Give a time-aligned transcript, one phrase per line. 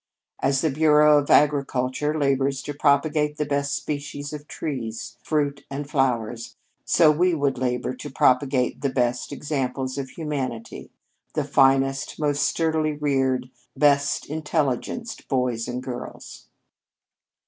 [0.41, 5.87] As the Bureau of Agriculture labors to propagate the best species of trees, fruit, and
[5.87, 10.89] flowers, so we would labor to propagate the best examples of humanity
[11.35, 16.47] the finest, most sturdily reared, best intelligenced boys and girls.